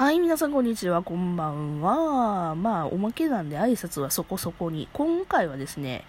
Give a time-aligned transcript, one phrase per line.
[0.00, 2.54] はい、皆さんこんにちは、こんばんは。
[2.54, 4.88] まあ、おまけなんで挨拶はそこそこに。
[4.94, 6.06] 今回はですね、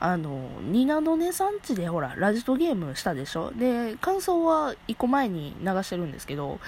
[0.00, 3.52] あの、ニナのネさんちでほら、ラジトゲームしたでしょ？
[3.54, 6.58] で、感想は一個前に流してるんですけど、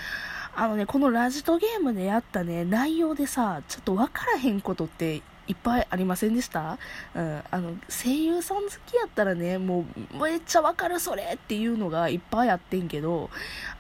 [0.55, 6.79] あのね、このラジトゲームでやったね、内容でさ、ちょっとわからへんことっていっぱいありませんでした？
[7.15, 9.85] うん、あの、声優さん好きやったらね、も
[10.15, 13.31] う、めっちゃわかるそれっていうのがいっぱいあってんけど、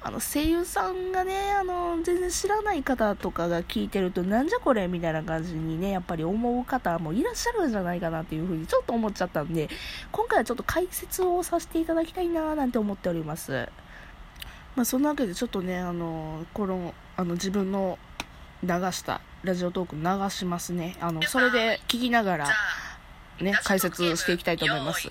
[0.02, 9.68] あの、声優さんがね、あの、全然知らない方とかが聞いてると、なんじゃこれみたいな感じにね、やっぱり思う方もいらっしゃるんじゃないかなっていうふうにちょっと思っちゃったんで、
[10.12, 13.68] 今回はちょっと解説をさせていただきたいななんて思っております。
[14.76, 17.98] まあ、そんなわけでちょっとね、あの、この、あの、自分の
[18.66, 20.96] 流したラジオトーク流しますね。
[21.00, 22.48] あの、それで聞きながら、
[23.40, 25.10] ね、解説していきたいと思います。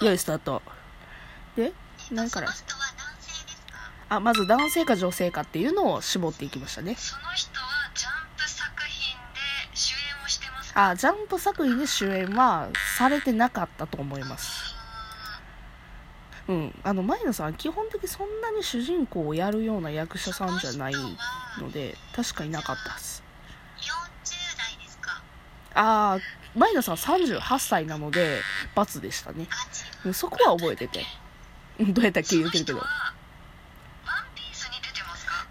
[0.00, 0.62] 良いスタート。
[1.56, 1.72] で、
[2.10, 2.48] 何から
[4.08, 6.94] あ、まず男性か女性かっていうのを絞っていきましたね。
[6.96, 14.73] その人はジャンプ作品で主演をしてますあ、ジャンプ作品で主演はされてなかったと思います。
[16.46, 20.94] うん、あの前野さん基本的にそんなに主人公をやるような役者さんじゃない
[21.58, 23.24] ので確かになかったです
[25.74, 26.18] ああ
[26.56, 28.40] 前野さん38歳なので
[28.74, 29.48] 罰でしたね。
[30.12, 31.04] そこは覚えてて。
[31.80, 32.80] どうやったっけ言うてるけど。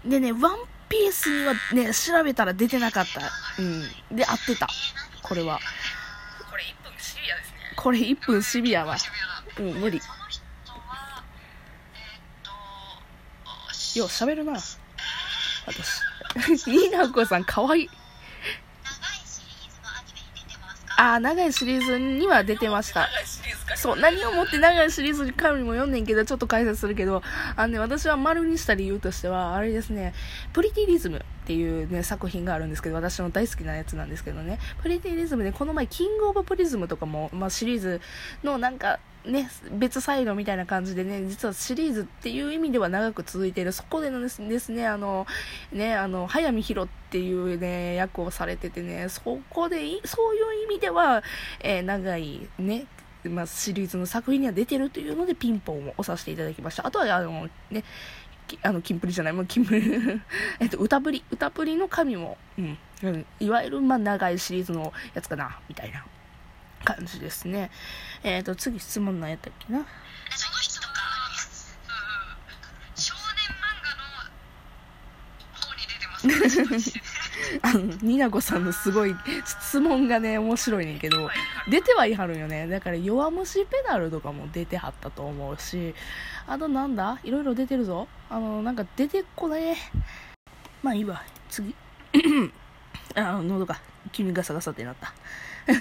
[0.06, 0.40] でねワン
[0.88, 3.20] ピースにはね調べたら出てなかった。
[3.62, 4.16] うん。
[4.16, 4.66] で合ってた。
[5.22, 5.60] これは。
[6.50, 7.56] これ？1分シビアですね。
[7.76, 8.96] これ1分シビアは。
[9.58, 10.00] うん無理
[13.98, 14.54] よう喋るな。
[15.66, 16.00] 私。
[16.66, 17.90] ニーナコさん、かわいい。
[20.96, 23.08] ああ、長いシリーズには出てました。
[23.76, 27.22] そう、何をもって長いシリーズに神も読んねんけど、ちょっと解説するけど、
[27.56, 30.14] あのね、私は丸にした理由としては、あれですね、
[30.52, 38.00] プリティリズムっていうね、作品があるんですけど、私の大好きなやつなんですけどね、プリティリズムで、この前、キングオブプリズムとかも、まあ、シリーズ
[38.42, 44.40] のなんか、ね、別サイドみたいな感じでね、実はシリーズっていう意味では長く続いている、そこでのです
[44.72, 45.26] ね、あの、
[45.70, 51.22] ね、あの、早見宏っていうね、役をされててね、そこで、そういう意味では、
[51.60, 52.86] えー、長いね、
[53.28, 56.86] まあ、シリーズの作品には出てるというので、ピンポンを押させていただきました。
[56.86, 57.84] あとは、あの、ね、
[58.62, 59.82] あの、キンプリじゃない、もうキンプリ
[60.60, 66.04] えっと、歌プリ、歌プリの神も、うん、うん、いわゆる、まあ、長いシリーズのやつかな、みたいな。
[66.84, 67.70] 感じですね。
[68.22, 69.84] えっ、ー、と、次質問何やったっけな？
[72.94, 74.04] 少年漫画の
[75.52, 76.92] 方に出てます
[77.62, 81.30] あの、ニナコさんのすごい質問がね、面白いねんけど、
[81.68, 82.66] 出てはいはるよね。
[82.68, 85.94] だから、弱虫ペダルとかも出てはったと思うし、
[86.46, 87.18] あとなんだ？
[87.24, 88.08] いろいろ出てるぞ。
[88.30, 89.76] あの、なんか出てこね
[90.82, 91.22] まあいいわ。
[91.48, 91.74] 次。
[93.16, 93.80] あ、喉が、
[94.12, 95.14] 急にガサガサってなった。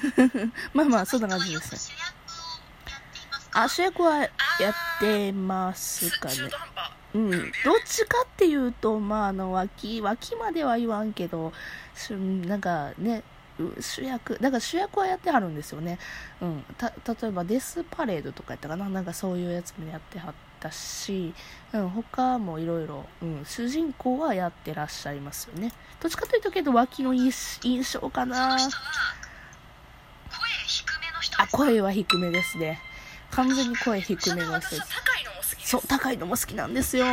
[0.73, 1.79] まあまあ、そんな感じですね。
[3.53, 4.29] あ、主役はや
[4.71, 6.35] ってますかね。
[7.13, 7.29] うん。
[7.31, 7.41] どっ
[7.85, 11.53] ちかっていうと、まあ、あの、脇、脇までは言わんけど、
[12.47, 13.23] なんかね、
[13.79, 15.99] 主役、だから主役はやってはるんですよね。
[16.41, 16.65] うん。
[16.77, 18.89] た、例えばデスパレードとかやったかな？
[18.89, 21.35] なんかそういうやつもやってはったし、
[21.71, 25.71] うん、他もいろいろ、うん、主人公はやってらっしゃいますよね。
[26.01, 28.57] どっちかというとけど脇の印象かな。
[31.37, 32.79] あ、声は低めですね。
[33.29, 34.81] 完全に声低めの人です。
[35.73, 37.05] そう、高いのも好きなんですよ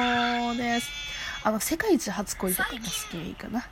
[0.54, 0.80] ね。
[1.42, 3.64] あの、世界一初恋とかも好きかな。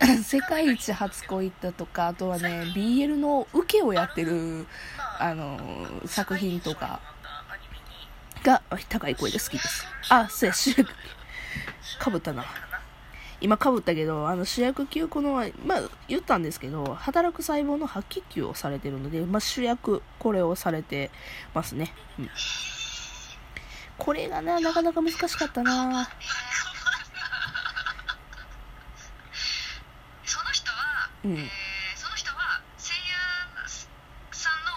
[0.22, 4.66] 世界一初恋だとか、あとはね、BL の受けをやってる、
[5.18, 7.00] あの、作品とか
[8.42, 8.60] が
[8.90, 9.86] 高い声で好きです。
[10.10, 10.84] あ、そうや、主役。
[11.98, 12.44] かぶったな。
[13.40, 21.10] 今かぶったけど、あの主役級この、まあ言ったんですけど、働く細胞の白血球をされてるので、まあ主役、これをされて
[21.54, 21.94] ますね。
[22.18, 22.30] うん。
[23.98, 26.08] これがね、なかなか難しかったな
[30.24, 31.36] その人は、うん。
[31.96, 33.00] その人は声優
[34.30, 34.70] さんの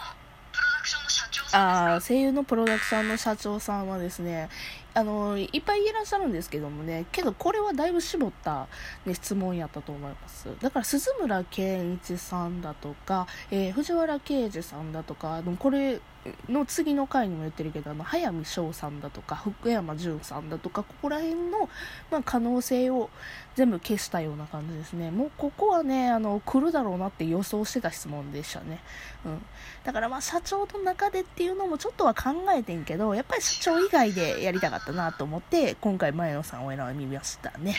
[0.51, 4.49] プロダクションの社長さんああ、声優のプロダクションの社長さんはですね、
[4.93, 8.67] あの、いっぱいいらっしゃるんですけどもね、けどこれはだいぶ絞った、
[9.05, 10.49] ね、質問やったと思います。
[10.61, 16.01] だから鈴村健一さんだとか、えー、藤原啓治さんだとか、これ、
[16.47, 21.69] の次の回にも言ってるけど、あの、早見翔さんだとか、福山潤さんだとか、ここら辺の、
[22.11, 23.09] まあ、可能性を
[23.55, 25.09] 全部消したような感じですね。
[25.09, 28.79] もう、ここはね、あの、来るだろうなって予想してた質問でしたね。
[29.25, 29.45] うん。
[29.83, 37.75] だから、まあ、社長の中でっていうのもちょっとは考えてんけど、やっぱり社長以外でやりたかったなと思って、今回前野さんを選びましたね。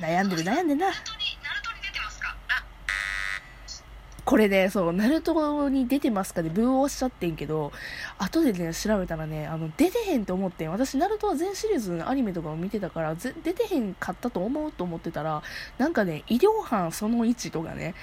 [0.00, 2.64] 悩んでる悩んでるなナルトにナルトに出てますかあ
[4.30, 7.72] これねそうナルトに出てますかでブーをおっしゃってんけど
[8.16, 10.70] 後でね調べたらねあの出てへんと思ってん。
[10.70, 15.42] 私ナルトは全シリーズのアニメとかを見てたから出てへんかったと思うと思ってたら
[15.78, 17.96] なんかね医療班その1とかね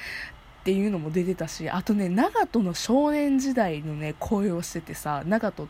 [0.59, 5.69] っていうのも出てたしあとね長門の少年時代のね声をしててさ長門っ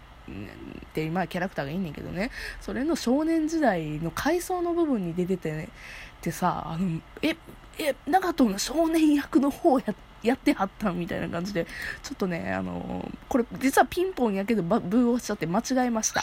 [0.96, 2.32] て今キャラクターがいいねんけどね
[2.62, 5.70] それの少年時代の回想の部分に出ててね
[6.18, 7.36] ってさあのえ
[7.80, 9.86] え長門の少年役の方や
[10.24, 11.66] やってはったんみたいな感じで
[12.02, 16.22] ちょっとねあのこれ実はピンポンやけどばブーをしちゃって間違えました。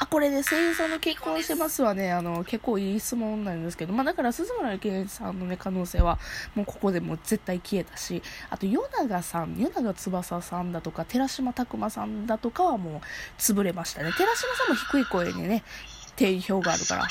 [0.00, 2.12] あこれね声優さんの結婚してますはね。
[2.12, 6.18] あの結構いい質問なんですけどまあだから鈴村健一さんのね可能性は
[6.54, 13.00] もうここでもう絶対消えたしあと与永さん与永翼さんだとか寺島拓磨さんだとかはもう
[13.38, 14.12] 潰れましたね。
[14.16, 15.64] 寺島さんも低い声にね
[16.14, 17.08] 定評があるから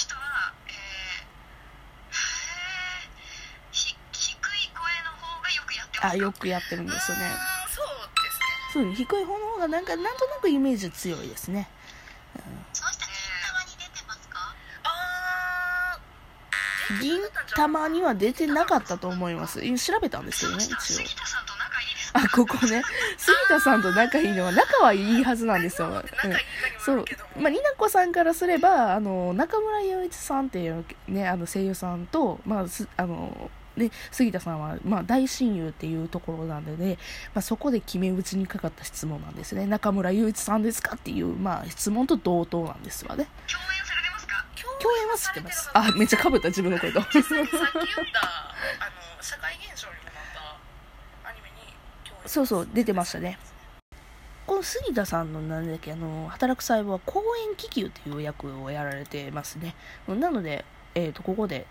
[6.02, 7.24] あよくやってるんですよね。
[7.70, 7.86] そう
[8.24, 8.86] ですね。
[8.86, 11.70] そう低い方の方がなんかなんとなくイメージ強いですね。
[12.74, 13.08] その人
[17.02, 17.20] 銀
[17.56, 19.66] 玉には出てなかったと思います。
[19.66, 21.06] 今調べたんですけどね一応。
[22.14, 22.82] あここね。
[23.18, 26.04] 杉田さんと仲いいのは仲はいいはずなんですよ、 うん。
[26.80, 27.06] そう。
[27.38, 36.98] まあ、になこさんからすればあの中村雄一さんっていう、ね、あの声優さんと、まあすあのね、杉田さんは、まあ、大親友っていうところなんでね、
[37.34, 39.66] まあ、そこで決め打ちにかかった質問なんですね。
[39.66, 43.28] 中村雄一さんですかっていう、まあ、質問と同等なんですわね。
[43.48, 44.46] 共演されてますか？
[44.82, 45.70] 共演は知ってます。
[45.74, 47.02] あめっちゃかぶった自分の声と。
[47.02, 47.64] さっき言ったあ
[49.18, 50.14] の社会現象にもなっ
[51.24, 51.56] たアニメに
[52.04, 53.38] 共演そうそう出てましたね。
[54.46, 59.76] この杉田さんのなんだっけあの働く細胞は公園気球っていう役をやられてますね。
[60.08, 60.64] なので、
[60.96, 61.68] えー、とここで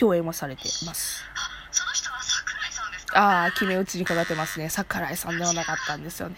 [0.00, 6.36] 共演はされてますあその人は桜井さんですかああ決め打ちにかかってますね桜井さんではなかったんですよね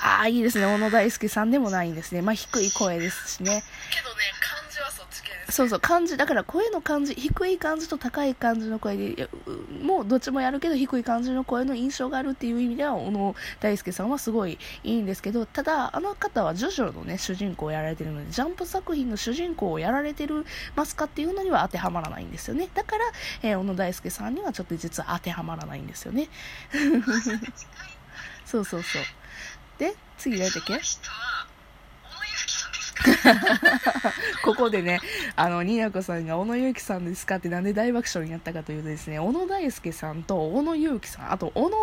[0.00, 3.62] ああいいですね小野大輔さんでもないんですねまあ低い声ですしね
[5.58, 5.80] そうそう。
[5.80, 9.28] 感じだから声の感じ低い感じと高い感じの声で
[9.82, 20.46] もうどっちもやるけど低い感じの声の印象があるっていう意味では小野大輔さんはすごいいいんですけどただあの方はジョジョのね主人公をやられてるのでジャンプ作品の主人公をやられてる
[20.76, 23.04] ますかっていうのには当てはまらないんですよねだから、
[23.42, 26.28] えー小野大輔さんにはちょっと実は当てはまらないんですよね。
[28.46, 29.02] そうそうそう。
[29.78, 30.80] で次誰だっけ？
[34.44, 35.00] ここでね、
[35.36, 41.76] あの、になこさんが小野ゆうきさんですかってなんで大爆笑になったかというとですね、小野大輔さんと小野ゆうきさん、あと小野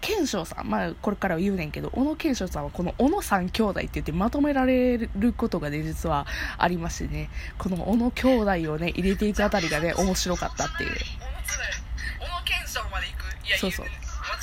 [0.00, 6.26] 賢章さん、まあこれからは言うねんけど、小野賢章さんはこの小野三兄弟って言ってまとめられることがね、実は
[6.58, 10.90] ありましてね、この小野兄弟をね、入れていくあたりがね、 面白かったっていう。
[10.90, 13.46] 小野賢章まで行く？
[13.46, 13.98] いやそうそう間違って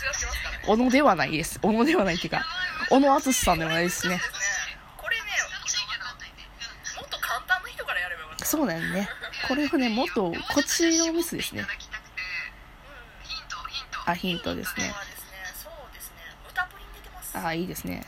[0.08, 1.60] ますからね小野ではないです。
[1.60, 2.46] 小野ではないっていうか、
[2.90, 4.18] 小野敦さんではないですね。
[4.18, 5.24] そうですねこれね
[6.96, 9.10] もっと簡単な人からやればよかったそうだよね。
[9.48, 11.66] これはね、もっとこっちのミスですね。
[14.06, 14.94] あ、ヒントですね。
[17.34, 18.06] ああ、いいですね。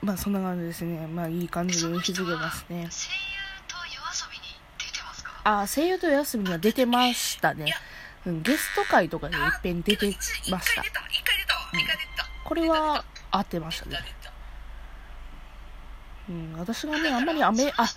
[0.00, 1.08] まあ、そんな感じですね。
[1.08, 2.88] まあ、いい感じで引き継げますね。
[2.88, 3.18] 声優
[3.68, 5.40] と夜遊びに出てますか？
[5.42, 7.74] ああ、声優と休みには出てましたね。
[8.26, 10.16] うん、ゲスト会とかでいっぺん出て
[10.52, 10.84] ました
[12.44, 13.98] これは合ってましたね
[16.28, 17.88] うん、私がね、あんまりアメ、あ、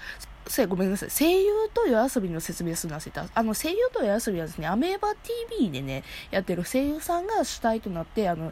[0.52, 1.10] そうや、ごめんなさい。
[1.10, 3.26] 声優と夜遊びの説明するの忘れた。
[3.34, 5.16] あの、声優と夜遊びはですね、アメーバ
[5.50, 8.52] TV でね、やってる声優さんが主体となって、あの、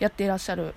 [0.00, 0.74] やってらっしゃる、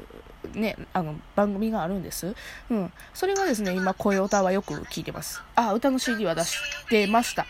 [0.54, 2.36] ね、あの、番組があるんです。
[2.70, 2.94] うん。
[3.16, 5.42] それがですね、今、声歌はよく聞いてます。
[5.56, 6.56] あ、歌の CD は出し
[6.88, 7.48] てました。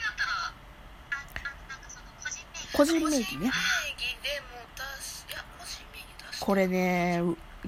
[2.71, 3.51] 個人名義ね。
[6.39, 7.21] これね、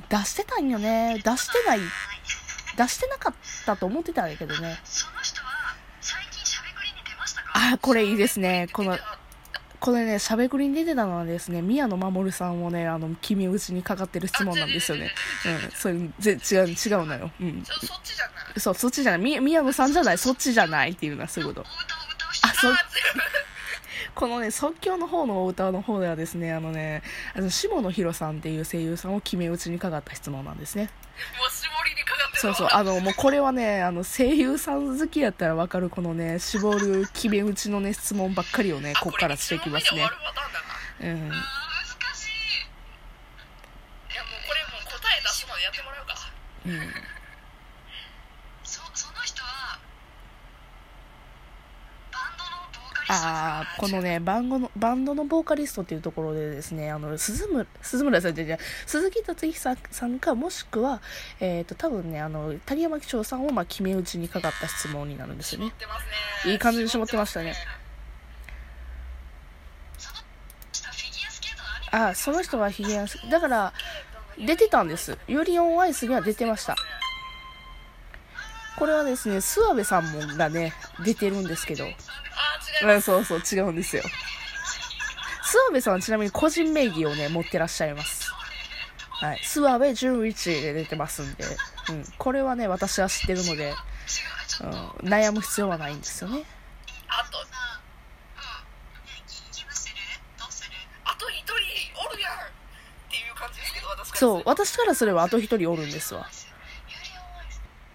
[0.08, 1.16] 出してたんよね。
[1.16, 1.80] 出してない、
[2.78, 3.34] 出してなかっ
[3.66, 4.80] たと思ってたんやけどね。
[7.74, 8.68] あ、これいいですね。
[8.74, 8.98] この
[9.82, 15.12] これね、しゃべくりに出てたのはですね、宮野真守さんをね、あの、決め打ちにかかってる質問なんですよね。
[15.64, 17.32] うん、それ、ぜ違う、違うのよ。
[17.42, 17.64] うん。
[17.66, 19.22] そそっちじゃないそう、そっちじゃない。
[19.22, 21.68] み宮野さんじゃない、そっちじゃないっていうのはそういうこと。
[22.44, 22.68] あそ
[24.14, 27.02] このね、即興の方のお歌の方ではですね、あのね、
[27.36, 30.92] あの、下野紘さんっていう声優さんを決め打ちにかかった質問なんですね。
[31.40, 31.52] もう
[32.42, 40.10] そうそう、あの、もうこれはね、あの、声優さん好きやったらわかる、このね、絞る決め打ちのね、質問ばっかりをね、こっからしていきますね。
[41.02, 41.30] うん。
[41.30, 41.38] 難しい。
[44.12, 46.16] いやもうこれもう答え出すまでやってもらうか。
[46.66, 46.94] うん。
[48.64, 49.78] そその人は
[53.14, 61.02] ああ、このね、バンドの、バンドのボーカリストっていうところでですね、あの、鈴村、鈴村さんじゃじゃ鈴木達久さんか、もしくは、
[61.42, 65.66] えっ、と、多分ね、あの、谷山紀章さんを、まあ、決め打ちにかかった質問になるんですよね。
[65.66, 65.74] ね
[66.46, 67.54] いい感じに絞ってましたね。
[71.92, 73.74] ああ、その人はヒゲアス、だから、
[74.38, 75.18] 出てたんです。
[75.28, 76.78] ユリオンアイスには出てました。
[78.78, 81.86] これはですね、諏訪部さんもがね、出てるんですけど、
[82.84, 84.04] うん、そうそう、違うんですよ。
[84.04, 84.08] 諏
[85.68, 88.32] 訪部さんはちなみに個人名義をね、持ってらっしゃいます。
[89.12, 89.38] はい。
[89.40, 91.44] 諏訪部純一で出てますんで、
[91.90, 92.04] うん。
[92.18, 93.74] これはね、私は知ってるので、
[94.62, 96.44] うん、悩む必要はないんですよね。
[97.08, 97.40] あと
[101.04, 102.36] あと一人おるやんっ
[103.10, 106.28] ていう感じですけど私からそう、私からすればあと一人おるんですわ。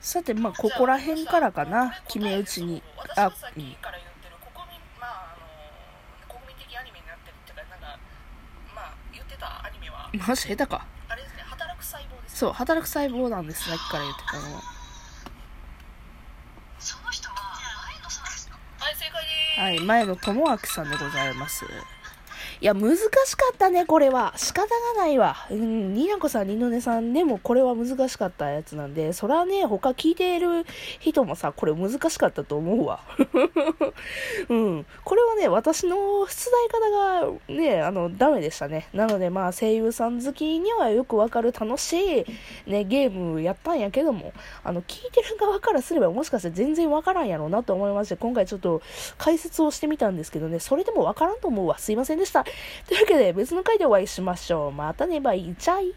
[0.00, 2.83] さて、まあ、ここら辺からかな、決め打ちに。
[3.16, 3.33] あうん。
[3.33, 7.99] きから言ってる国民まああの国民的アニメになってるっていうかなんか
[8.75, 10.87] まあ言ってたアニメはマジ下手か。
[11.08, 14.62] あれですね働く細胞ですそう、働く細胞なんです、さっきから言ってたのは。
[16.78, 17.35] その人は
[17.92, 18.58] 前野さんですか？
[18.78, 21.64] はい正解ですはい、前野智明さんでございます。
[22.60, 23.10] いや、難しか
[23.52, 24.32] ったね、これは。
[24.36, 25.36] 仕方がないわ。
[25.50, 30.64] うん、になこさん、にのねさんでもこれは難しかったやつなんで、そらね、他聞いている
[30.98, 33.00] 人もさ、これ難しかったと思うわ。
[34.48, 34.86] うん。
[35.04, 38.88] これはね、私の出題方がね、あの、ダメでしたね。
[38.94, 41.92] なので、まあ、声優さん好きにはよくわかる楽し
[42.66, 44.32] い、ね、ゲームやったんやけども、
[44.64, 48.80] あの、聞いてる側からすればもしかして全然わからんやろうなと思いまして、今回ちょっと
[49.18, 51.76] 解説をしてみたんですけどね、それでもわからんと思うわ。
[51.76, 52.45] すいませんでした。
[52.86, 54.72] というわけで、別の回でお会いしましょう。
[54.72, 55.94] またね、バイチャイ。